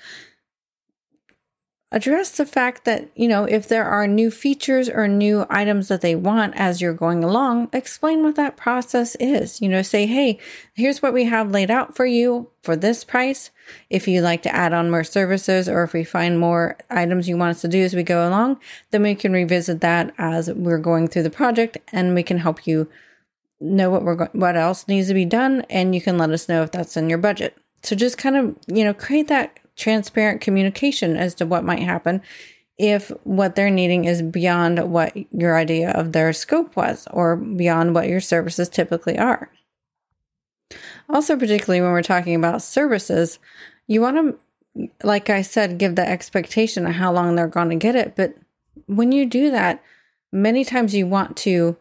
address 1.89 2.31
the 2.31 2.45
fact 2.45 2.83
that, 2.83 3.09
you 3.15 3.29
know, 3.29 3.45
if 3.45 3.67
there 3.67 3.85
are 3.85 4.07
new 4.07 4.29
features 4.29 4.89
or 4.89 5.07
new 5.07 5.45
items 5.49 5.87
that 5.87 6.01
they 6.01 6.15
want 6.15 6.53
as 6.57 6.81
you're 6.81 6.93
going 6.93 7.23
along, 7.23 7.69
explain 7.71 8.23
what 8.23 8.35
that 8.35 8.57
process 8.57 9.15
is. 9.21 9.61
You 9.61 9.69
know, 9.69 9.81
say, 9.81 10.05
hey, 10.05 10.37
here's 10.73 11.01
what 11.01 11.13
we 11.13 11.25
have 11.25 11.51
laid 11.51 11.71
out 11.71 11.95
for 11.95 12.05
you 12.05 12.49
for 12.61 12.75
this 12.75 13.05
price. 13.05 13.51
If 13.89 14.05
you'd 14.05 14.21
like 14.21 14.43
to 14.43 14.53
add 14.53 14.73
on 14.73 14.91
more 14.91 15.05
services 15.05 15.69
or 15.69 15.83
if 15.83 15.93
we 15.93 16.03
find 16.03 16.39
more 16.39 16.77
items 16.89 17.29
you 17.29 17.37
want 17.37 17.51
us 17.51 17.61
to 17.61 17.69
do 17.69 17.81
as 17.81 17.95
we 17.95 18.03
go 18.03 18.27
along, 18.27 18.59
then 18.91 19.03
we 19.03 19.15
can 19.15 19.31
revisit 19.31 19.79
that 19.79 20.13
as 20.17 20.51
we're 20.51 20.77
going 20.79 21.07
through 21.07 21.23
the 21.23 21.29
project 21.29 21.77
and 21.93 22.13
we 22.13 22.23
can 22.23 22.39
help 22.39 22.67
you 22.67 22.89
know 23.61 23.89
what 23.89 24.03
we're 24.03 24.15
go- 24.15 24.29
what 24.33 24.55
else 24.55 24.87
needs 24.87 25.07
to 25.07 25.13
be 25.13 25.25
done 25.25 25.61
and 25.69 25.95
you 25.95 26.01
can 26.01 26.17
let 26.17 26.29
us 26.29 26.47
know 26.47 26.63
if 26.63 26.71
that's 26.71 26.97
in 26.97 27.09
your 27.09 27.17
budget. 27.17 27.57
So 27.81 27.95
just 27.95 28.17
kind 28.17 28.35
of, 28.35 28.55
you 28.67 28.83
know, 28.83 28.93
create 28.93 29.29
that 29.29 29.59
transparent 29.77 30.41
communication 30.41 31.15
as 31.15 31.33
to 31.35 31.45
what 31.45 31.63
might 31.63 31.79
happen 31.79 32.21
if 32.77 33.09
what 33.23 33.55
they're 33.55 33.69
needing 33.69 34.05
is 34.05 34.21
beyond 34.21 34.91
what 34.91 35.15
your 35.31 35.57
idea 35.57 35.91
of 35.91 36.11
their 36.11 36.31
scope 36.33 36.75
was 36.75 37.07
or 37.11 37.35
beyond 37.35 37.95
what 37.95 38.07
your 38.07 38.19
services 38.19 38.69
typically 38.69 39.17
are. 39.17 39.49
Also, 41.09 41.37
particularly 41.37 41.81
when 41.81 41.91
we're 41.91 42.03
talking 42.03 42.35
about 42.35 42.61
services, 42.61 43.39
you 43.87 44.01
want 44.01 44.37
to, 44.75 44.89
like 45.03 45.29
I 45.29 45.41
said, 45.41 45.77
give 45.77 45.95
the 45.95 46.07
expectation 46.07 46.85
of 46.85 46.93
how 46.93 47.11
long 47.11 47.35
they're 47.35 47.47
going 47.47 47.69
to 47.69 47.75
get 47.75 47.95
it. 47.95 48.15
But 48.15 48.35
when 48.85 49.11
you 49.11 49.25
do 49.25 49.49
that, 49.51 49.81
many 50.31 50.63
times 50.65 50.93
you 50.93 51.07
want 51.07 51.37
to, 51.37 51.77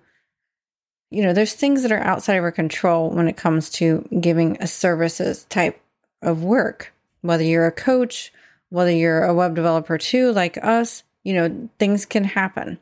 you 1.10 1.22
know, 1.22 1.32
there's 1.32 1.54
things 1.54 1.82
that 1.82 1.92
are 1.92 2.00
outside 2.00 2.36
of 2.36 2.44
our 2.44 2.52
control 2.52 3.10
when 3.10 3.28
it 3.28 3.36
comes 3.36 3.68
to 3.70 4.08
giving 4.20 4.56
a 4.60 4.66
services 4.66 5.44
type 5.50 5.80
of 6.22 6.42
work, 6.42 6.94
whether 7.22 7.44
you're 7.44 7.66
a 7.66 7.72
coach, 7.72 8.32
whether 8.68 8.90
you're 8.90 9.24
a 9.24 9.34
web 9.34 9.54
developer 9.54 9.98
too, 9.98 10.32
like 10.32 10.58
us, 10.62 11.02
you 11.24 11.32
know, 11.32 11.68
things 11.78 12.04
can 12.04 12.24
happen. 12.24 12.78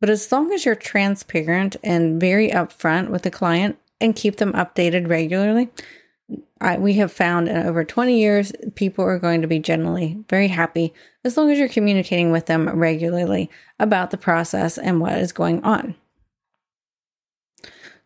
But 0.00 0.10
as 0.10 0.30
long 0.30 0.52
as 0.52 0.64
you're 0.64 0.74
transparent 0.74 1.76
and 1.82 2.20
very 2.20 2.50
upfront 2.50 3.08
with 3.08 3.22
the 3.22 3.30
client 3.30 3.78
and 4.00 4.14
keep 4.14 4.36
them 4.36 4.52
updated 4.52 5.08
regularly, 5.08 5.70
I, 6.60 6.78
we 6.78 6.94
have 6.94 7.12
found 7.12 7.48
in 7.48 7.56
over 7.56 7.84
20 7.84 8.18
years, 8.18 8.52
people 8.74 9.04
are 9.04 9.18
going 9.18 9.42
to 9.42 9.48
be 9.48 9.58
generally 9.58 10.18
very 10.28 10.48
happy 10.48 10.92
as 11.24 11.36
long 11.36 11.50
as 11.50 11.58
you're 11.58 11.68
communicating 11.68 12.32
with 12.32 12.46
them 12.46 12.68
regularly 12.68 13.50
about 13.78 14.10
the 14.10 14.16
process 14.16 14.78
and 14.78 15.00
what 15.00 15.18
is 15.18 15.32
going 15.32 15.62
on. 15.62 15.94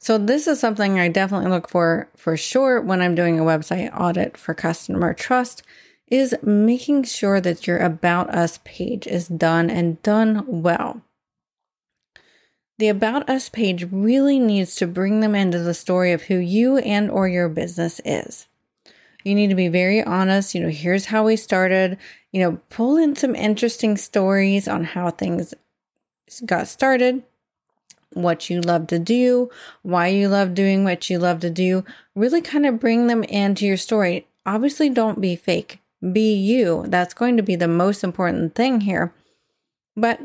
So 0.02 0.16
this 0.16 0.48
is 0.48 0.58
something 0.58 0.98
I 0.98 1.08
definitely 1.08 1.50
look 1.50 1.68
for 1.68 2.08
for 2.16 2.34
sure 2.34 2.80
when 2.80 3.02
I'm 3.02 3.14
doing 3.14 3.38
a 3.38 3.44
website 3.44 3.94
audit 3.94 4.38
for 4.38 4.54
customer 4.54 5.12
trust 5.12 5.62
is 6.08 6.34
making 6.42 7.04
sure 7.04 7.38
that 7.38 7.66
your 7.66 7.78
about 7.78 8.30
us 8.30 8.60
page 8.64 9.06
is 9.06 9.28
done 9.28 9.68
and 9.68 10.02
done 10.02 10.42
well. 10.46 11.02
The 12.78 12.88
about 12.88 13.28
us 13.28 13.50
page 13.50 13.86
really 13.92 14.38
needs 14.38 14.74
to 14.76 14.86
bring 14.86 15.20
them 15.20 15.34
into 15.34 15.58
the 15.58 15.74
story 15.74 16.12
of 16.12 16.22
who 16.22 16.36
you 16.36 16.78
and 16.78 17.10
or 17.10 17.28
your 17.28 17.50
business 17.50 18.00
is. 18.02 18.48
You 19.22 19.34
need 19.34 19.48
to 19.48 19.54
be 19.54 19.68
very 19.68 20.02
honest, 20.02 20.54
you 20.54 20.62
know, 20.62 20.70
here's 20.70 21.04
how 21.04 21.26
we 21.26 21.36
started, 21.36 21.98
you 22.32 22.40
know, 22.40 22.58
pull 22.70 22.96
in 22.96 23.16
some 23.16 23.34
interesting 23.34 23.98
stories 23.98 24.66
on 24.66 24.82
how 24.84 25.10
things 25.10 25.52
got 26.46 26.68
started, 26.68 27.22
what 28.12 28.50
you 28.50 28.60
love 28.60 28.86
to 28.88 28.98
do, 28.98 29.50
why 29.82 30.08
you 30.08 30.28
love 30.28 30.54
doing 30.54 30.84
what 30.84 31.08
you 31.10 31.18
love 31.18 31.40
to 31.40 31.50
do. 31.50 31.84
Really 32.14 32.40
kind 32.40 32.66
of 32.66 32.80
bring 32.80 33.06
them 33.06 33.22
into 33.24 33.66
your 33.66 33.76
story. 33.76 34.26
Obviously, 34.44 34.90
don't 34.90 35.20
be 35.20 35.36
fake 35.36 35.80
be 36.12 36.34
you. 36.34 36.84
That's 36.86 37.14
going 37.14 37.36
to 37.36 37.42
be 37.42 37.56
the 37.56 37.68
most 37.68 38.02
important 38.02 38.54
thing 38.54 38.82
here. 38.82 39.12
But 39.96 40.20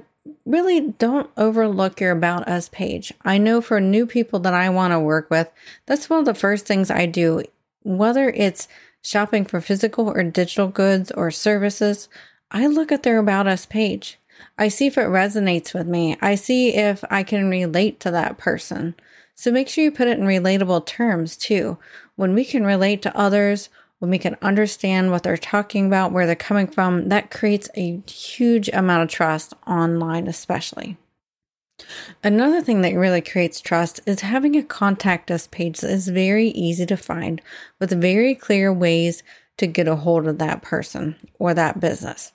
really 0.45 0.81
don't 0.81 1.29
overlook 1.37 1.99
your 1.99 2.11
About 2.11 2.47
Us 2.47 2.69
page. 2.69 3.13
I 3.23 3.37
know 3.37 3.61
for 3.61 3.79
new 3.79 4.05
people 4.05 4.39
that 4.39 4.53
I 4.53 4.69
want 4.69 4.91
to 4.91 4.99
work 4.99 5.29
with, 5.29 5.51
that's 5.85 6.09
one 6.09 6.19
of 6.19 6.25
the 6.25 6.33
first 6.33 6.65
things 6.65 6.89
I 6.89 7.05
do, 7.05 7.43
whether 7.83 8.29
it's 8.29 8.67
shopping 9.03 9.45
for 9.45 9.61
physical 9.61 10.09
or 10.09 10.23
digital 10.23 10.67
goods 10.67 11.11
or 11.11 11.29
services. 11.29 12.09
I 12.49 12.67
look 12.67 12.91
at 12.91 13.03
their 13.03 13.19
About 13.19 13.47
Us 13.47 13.65
page. 13.65 14.17
I 14.57 14.67
see 14.67 14.87
if 14.87 14.97
it 14.97 15.07
resonates 15.07 15.73
with 15.73 15.87
me. 15.87 16.17
I 16.21 16.35
see 16.35 16.75
if 16.75 17.03
I 17.09 17.23
can 17.23 17.49
relate 17.49 17.99
to 18.01 18.11
that 18.11 18.37
person. 18.37 18.95
So 19.35 19.51
make 19.51 19.67
sure 19.67 19.83
you 19.83 19.91
put 19.91 20.07
it 20.07 20.17
in 20.17 20.25
relatable 20.25 20.85
terms 20.85 21.35
too. 21.35 21.77
When 22.15 22.33
we 22.33 22.45
can 22.45 22.65
relate 22.65 23.01
to 23.01 23.17
others 23.17 23.69
when 23.99 24.11
we 24.11 24.19
can 24.19 24.37
understand 24.41 25.09
what 25.09 25.23
they're 25.23 25.37
talking 25.37 25.87
about, 25.87 26.11
where 26.11 26.25
they're 26.25 26.35
coming 26.35 26.67
from, 26.67 27.09
that 27.09 27.31
creates 27.31 27.69
a 27.75 28.01
huge 28.07 28.69
amount 28.69 29.03
of 29.03 29.09
trust 29.09 29.53
online, 29.65 30.27
especially. 30.27 30.97
Another 32.23 32.61
thing 32.61 32.81
that 32.81 32.93
really 32.93 33.21
creates 33.21 33.59
trust 33.59 33.99
is 34.05 34.21
having 34.21 34.55
a 34.55 34.63
contact 34.63 35.31
us 35.31 35.47
page 35.47 35.79
that 35.79 35.91
is 35.91 36.07
very 36.07 36.49
easy 36.49 36.85
to 36.85 36.97
find 36.97 37.41
with 37.79 37.99
very 37.99 38.35
clear 38.35 38.71
ways 38.71 39.23
to 39.57 39.67
get 39.67 39.87
a 39.87 39.95
hold 39.95 40.27
of 40.27 40.37
that 40.37 40.61
person 40.61 41.15
or 41.39 41.53
that 41.53 41.79
business. 41.79 42.31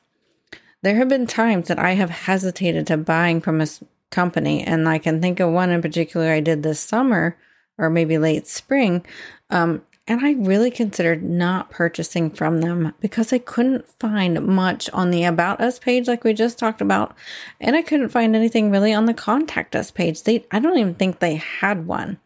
There 0.83 0.97
have 0.97 1.09
been 1.09 1.27
times 1.27 1.69
that 1.69 1.79
I 1.79 1.93
have 1.93 2.11
hesitated 2.11 2.87
to 2.87 2.97
buying 2.97 3.41
from 3.41 3.61
a 3.61 3.67
company, 4.11 4.63
and 4.63 4.89
I 4.89 4.99
can 4.99 5.21
think 5.21 5.41
of 5.41 5.51
one 5.51 5.71
in 5.71 5.83
particular 5.83 6.31
I 6.31 6.41
did 6.41 6.63
this 6.63 6.81
summer 6.81 7.37
or 7.77 7.91
maybe 7.91 8.19
late 8.19 8.47
spring. 8.47 9.05
Um, 9.51 9.83
and 10.07 10.25
I 10.25 10.33
really 10.33 10.71
considered 10.71 11.23
not 11.23 11.71
purchasing 11.71 12.31
from 12.31 12.61
them 12.61 12.95
because 13.01 13.33
I 13.33 13.39
couldn't 13.39 13.87
find 14.01 14.45
much 14.45 14.91
on 14.91 15.11
the 15.11 15.25
About 15.25 15.61
Us 15.61 15.79
page, 15.79 16.09
like 16.09 16.25
we 16.25 16.35
just 16.35 16.59
talked 16.59 16.81
about. 16.81 17.15
And 17.61 17.77
I 17.77 17.83
couldn't 17.83 18.09
find 18.09 18.35
anything 18.35 18.71
really 18.71 18.93
on 18.93 19.07
the 19.07 19.15
Contact 19.15 19.77
Us 19.77 19.91
page. 19.91 20.25
They, 20.25 20.47
I 20.51 20.59
don't 20.59 20.79
even 20.79 20.95
think 20.95 21.21
they 21.21 21.37
had 21.37 21.87
one. 21.87 22.19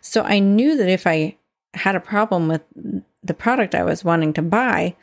So 0.00 0.22
I 0.22 0.38
knew 0.38 0.76
that 0.76 0.88
if 0.88 1.06
I 1.06 1.36
had 1.74 1.96
a 1.96 2.00
problem 2.00 2.46
with 2.46 2.62
the 3.22 3.34
product 3.34 3.74
I 3.74 3.82
was 3.82 4.04
wanting 4.04 4.32
to 4.34 4.42
buy, 4.42 4.94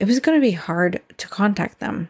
it 0.00 0.06
was 0.06 0.18
going 0.18 0.38
to 0.40 0.44
be 0.44 0.52
hard 0.52 1.00
to 1.18 1.28
contact 1.28 1.78
them. 1.78 2.08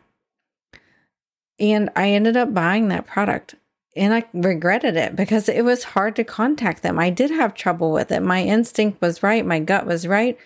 And 1.60 1.90
I 1.94 2.10
ended 2.10 2.36
up 2.36 2.54
buying 2.54 2.88
that 2.88 3.06
product 3.06 3.54
and 3.96 4.14
I 4.14 4.24
regretted 4.32 4.96
it 4.96 5.16
because 5.16 5.48
it 5.48 5.64
was 5.64 5.84
hard 5.84 6.16
to 6.16 6.24
contact 6.24 6.82
them. 6.82 6.98
I 6.98 7.10
did 7.10 7.30
have 7.30 7.54
trouble 7.54 7.92
with 7.92 8.10
it. 8.10 8.22
My 8.22 8.42
instinct 8.42 9.00
was 9.02 9.22
right, 9.22 9.44
my 9.44 9.58
gut 9.58 9.84
was 9.84 10.06
right, 10.06 10.38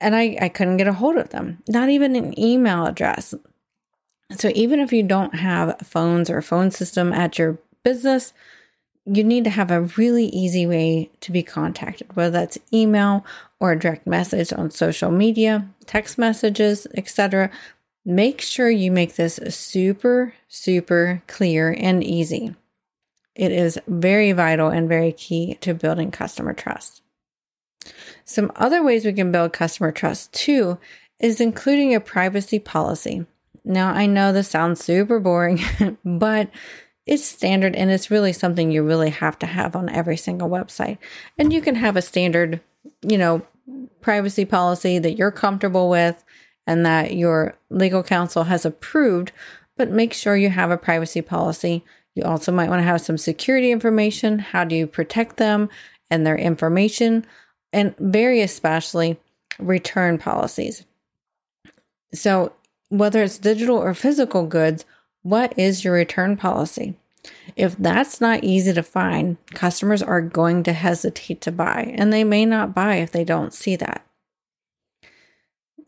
and 0.00 0.14
I, 0.14 0.38
I 0.40 0.48
couldn't 0.48 0.76
get 0.76 0.86
a 0.86 0.92
hold 0.92 1.16
of 1.16 1.30
them, 1.30 1.62
not 1.68 1.88
even 1.88 2.14
an 2.14 2.38
email 2.38 2.86
address. 2.86 3.34
So, 4.36 4.52
even 4.54 4.78
if 4.78 4.92
you 4.92 5.02
don't 5.02 5.34
have 5.34 5.78
phones 5.82 6.30
or 6.30 6.38
a 6.38 6.42
phone 6.42 6.70
system 6.70 7.12
at 7.12 7.38
your 7.38 7.58
business, 7.82 8.32
you 9.06 9.24
need 9.24 9.44
to 9.44 9.50
have 9.50 9.70
a 9.70 9.82
really 9.96 10.26
easy 10.26 10.66
way 10.66 11.10
to 11.20 11.32
be 11.32 11.42
contacted, 11.42 12.14
whether 12.14 12.30
that's 12.30 12.58
email 12.72 13.24
or 13.58 13.72
a 13.72 13.78
direct 13.78 14.06
message 14.06 14.52
on 14.52 14.70
social 14.70 15.10
media, 15.10 15.66
text 15.86 16.18
messages, 16.18 16.86
etc. 16.94 17.50
Make 18.04 18.40
sure 18.40 18.70
you 18.70 18.90
make 18.90 19.16
this 19.16 19.38
super, 19.48 20.34
super 20.48 21.22
clear 21.26 21.74
and 21.78 22.02
easy. 22.02 22.54
It 23.34 23.52
is 23.52 23.78
very 23.86 24.32
vital 24.32 24.68
and 24.68 24.88
very 24.88 25.12
key 25.12 25.56
to 25.60 25.74
building 25.74 26.10
customer 26.10 26.54
trust. 26.54 27.02
Some 28.24 28.50
other 28.56 28.82
ways 28.82 29.04
we 29.04 29.12
can 29.12 29.30
build 29.30 29.52
customer 29.52 29.92
trust 29.92 30.32
too 30.32 30.78
is 31.20 31.40
including 31.40 31.94
a 31.94 32.00
privacy 32.00 32.58
policy. 32.58 33.26
Now, 33.64 33.92
I 33.92 34.06
know 34.06 34.32
this 34.32 34.48
sounds 34.48 34.82
super 34.82 35.20
boring, 35.20 35.60
but 36.04 36.50
it's 37.06 37.24
standard 37.24 37.74
and 37.74 37.90
it's 37.90 38.10
really 38.10 38.32
something 38.32 38.70
you 38.70 38.82
really 38.82 39.10
have 39.10 39.38
to 39.40 39.46
have 39.46 39.74
on 39.74 39.88
every 39.88 40.16
single 40.16 40.48
website. 40.48 40.98
And 41.38 41.52
you 41.52 41.60
can 41.60 41.74
have 41.74 41.96
a 41.96 42.02
standard, 42.02 42.60
you 43.02 43.18
know, 43.18 43.46
privacy 44.00 44.44
policy 44.44 44.98
that 44.98 45.16
you're 45.16 45.30
comfortable 45.30 45.88
with 45.88 46.24
and 46.68 46.84
that 46.84 47.14
your 47.14 47.54
legal 47.70 48.02
counsel 48.02 48.44
has 48.44 48.66
approved, 48.66 49.32
but 49.78 49.90
make 49.90 50.12
sure 50.12 50.36
you 50.36 50.50
have 50.50 50.70
a 50.70 50.76
privacy 50.76 51.22
policy. 51.22 51.82
You 52.14 52.24
also 52.24 52.52
might 52.52 52.68
want 52.68 52.80
to 52.80 52.86
have 52.86 53.00
some 53.00 53.16
security 53.16 53.72
information. 53.72 54.38
How 54.38 54.64
do 54.64 54.76
you 54.76 54.86
protect 54.86 55.38
them 55.38 55.70
and 56.10 56.26
their 56.26 56.36
information? 56.36 57.24
And 57.72 57.96
very 57.96 58.42
especially 58.42 59.18
return 59.58 60.18
policies. 60.18 60.84
So, 62.12 62.52
whether 62.90 63.22
it's 63.22 63.38
digital 63.38 63.76
or 63.76 63.94
physical 63.94 64.46
goods, 64.46 64.84
what 65.22 65.58
is 65.58 65.84
your 65.84 65.94
return 65.94 66.36
policy? 66.36 66.96
If 67.56 67.76
that's 67.78 68.20
not 68.20 68.44
easy 68.44 68.74
to 68.74 68.82
find, 68.82 69.38
customers 69.54 70.02
are 70.02 70.20
going 70.20 70.64
to 70.64 70.72
hesitate 70.74 71.40
to 71.42 71.52
buy, 71.52 71.94
and 71.96 72.12
they 72.12 72.24
may 72.24 72.44
not 72.44 72.74
buy 72.74 72.96
if 72.96 73.10
they 73.10 73.24
don't 73.24 73.54
see 73.54 73.76
that. 73.76 74.04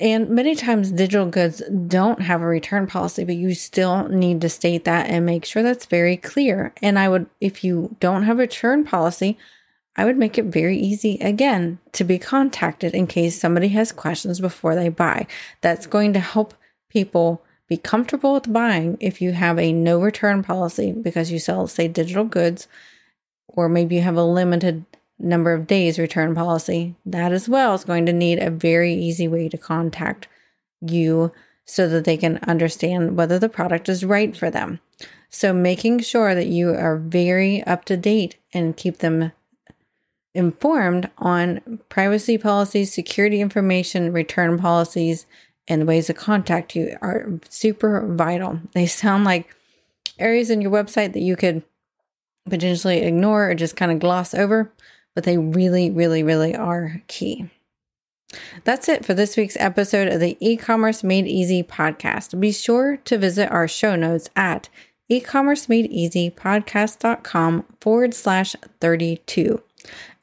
And 0.01 0.31
many 0.31 0.55
times 0.55 0.91
digital 0.91 1.27
goods 1.27 1.63
don't 1.87 2.23
have 2.23 2.41
a 2.41 2.47
return 2.47 2.87
policy, 2.87 3.23
but 3.23 3.37
you 3.37 3.55
still 3.55 4.09
need 4.09 4.41
to 4.41 4.49
state 4.49 4.85
that 4.85 5.11
and 5.11 5.27
make 5.27 5.45
sure 5.45 5.63
that's 5.63 5.85
very 5.85 6.17
clear. 6.17 6.73
And 6.81 6.99
I 6.99 7.11
would, 7.11 7.27
if 7.39 7.63
you 7.63 7.95
don't 8.01 8.23
have 8.23 8.39
a 8.39 8.41
return 8.41 8.85
policy, 8.85 9.37
I 9.97 10.07
would 10.07 10.17
make 10.17 10.39
it 10.39 10.47
very 10.47 10.79
easy 10.79 11.19
again 11.21 11.79
to 11.93 12.05
be 12.05 12.19
contacted 12.19 12.95
in 12.95 13.07
case 13.07 13.39
somebody 13.39 13.69
has 13.69 13.93
questions 13.93 14.41
before 14.41 14.75
they 14.75 14.89
buy. 14.89 15.27
That's 15.61 15.87
going 15.87 16.15
to 16.15 16.21
help 16.21 16.55
people 16.89 17.43
be 17.69 17.77
comfortable 17.77 18.33
with 18.33 18.51
buying 18.51 18.97
if 19.01 19.21
you 19.21 19.33
have 19.33 19.59
a 19.59 19.73
no 19.73 20.01
return 20.01 20.43
policy 20.43 20.93
because 20.93 21.31
you 21.31 21.39
sell, 21.39 21.67
say, 21.67 21.89
digital 21.89 22.25
goods, 22.25 22.67
or 23.49 23.69
maybe 23.69 23.97
you 23.97 24.01
have 24.01 24.17
a 24.17 24.25
limited 24.25 24.87
number 25.21 25.53
of 25.53 25.67
days 25.67 25.99
return 25.99 26.35
policy, 26.35 26.95
that 27.07 27.33
as 27.33 27.49
well 27.49 27.75
is 27.75 27.85
going 27.85 28.07
to 28.07 28.13
need 28.13 28.39
a 28.39 28.51
very 28.51 28.95
easy 28.95 29.29
way 29.29 29.49
to 29.49 29.59
contact 29.59 30.29
you 30.81 31.33
so 31.65 31.89
that 31.89 32.05
they 32.05 32.17
can 32.17 32.39
understand 32.49 33.17
whether 33.17 33.39
the 33.39 33.49
product 33.49 33.89
is 33.89 34.05
right 34.05 34.37
for 34.37 34.51
them. 34.51 34.81
So, 35.29 35.53
making 35.53 36.01
sure 36.01 36.35
that 36.35 36.49
you 36.49 36.71
are 36.71 36.97
very 36.97 37.63
up 37.63 37.85
to 37.85 37.97
date 37.97 38.37
and 38.53 38.77
keep 38.77 38.99
them 38.99 39.31
informed 40.35 41.11
on 41.19 41.81
privacy 41.89 42.37
policies, 42.39 42.93
security 42.93 43.41
information, 43.41 44.13
return 44.13 44.59
policies, 44.59 45.27
and 45.69 45.87
ways 45.87 46.07
to 46.07 46.15
contact 46.15 46.75
you 46.75 46.97
are 47.01 47.39
super 47.49 48.07
vital. 48.15 48.59
They 48.73 48.87
sound 48.87 49.25
like 49.25 49.55
areas 50.19 50.51
in 50.51 50.61
your 50.61 50.73
website 50.73 51.13
that 51.13 51.23
you 51.23 51.37
could 51.37 51.63
potentially 52.49 53.03
ignore 53.03 53.51
or 53.51 53.55
just 53.55 53.77
kind 53.77 53.93
of 53.93 54.01
gloss 54.01 54.35
over, 54.35 54.73
but 55.15 55.25
they 55.25 55.39
really, 55.39 55.91
really, 55.91 56.23
really 56.23 56.55
are 56.55 57.01
key. 57.09 57.49
That's 58.65 58.89
it 58.89 59.05
for 59.05 59.13
this 59.15 59.37
week's 59.37 59.57
episode 59.59 60.07
of 60.09 60.21
the 60.21 60.37
E-commerce 60.41 61.03
Made 61.03 61.27
Easy 61.27 61.65
podcast. 61.65 62.39
Be 62.39 62.53
sure 62.53 62.99
to 62.99 63.19
visit 63.19 63.51
our 63.51 63.67
show 63.67 63.97
notes 63.97 64.31
at 64.37 64.69
ecommercemadeeasypodcast.com 65.11 67.65
forward 67.81 68.15
slash 68.15 68.55
32. 68.81 69.61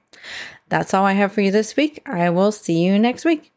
That's 0.69 0.95
all 0.95 1.05
I 1.05 1.15
have 1.15 1.33
for 1.33 1.41
you 1.41 1.51
this 1.51 1.75
week. 1.77 2.01
I 2.07 2.31
will 2.31 2.53
see 2.53 2.85
you 2.85 2.97
next 2.99 3.25
week. 3.25 3.53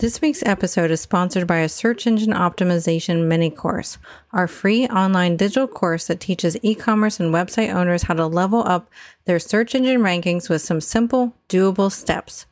This 0.00 0.20
week's 0.20 0.42
episode 0.44 0.90
is 0.90 1.00
sponsored 1.00 1.46
by 1.46 1.58
a 1.58 1.68
search 1.68 2.08
engine 2.08 2.32
optimization 2.32 3.28
mini 3.28 3.48
course, 3.48 3.96
our 4.32 4.48
free 4.48 4.88
online 4.88 5.36
digital 5.36 5.68
course 5.68 6.08
that 6.08 6.18
teaches 6.18 6.56
e 6.62 6.74
commerce 6.74 7.20
and 7.20 7.32
website 7.32 7.72
owners 7.72 8.02
how 8.02 8.14
to 8.14 8.26
level 8.26 8.66
up 8.66 8.90
their 9.24 9.38
search 9.38 9.72
engine 9.72 10.00
rankings 10.00 10.48
with 10.48 10.62
some 10.62 10.80
simple, 10.80 11.36
doable 11.48 11.92
steps. 11.92 12.46